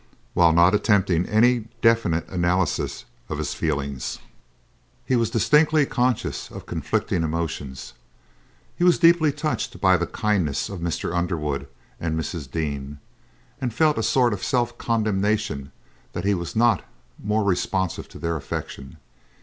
[0.33, 4.17] While not attempting any definite analysis of his feelings,
[5.05, 7.93] he was distinctly conscious of conflicting emotions.
[8.75, 11.13] He was deeply touched by the kindness of Mr.
[11.13, 11.67] Underwood
[11.99, 12.49] and Mrs.
[12.49, 12.97] Dean,
[13.61, 15.71] and felt a sort of self condemnation
[16.13, 16.83] that he was not
[17.23, 18.97] more responsive to their affection.